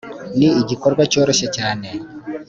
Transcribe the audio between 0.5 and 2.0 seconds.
igikorwa cyoroshye cyane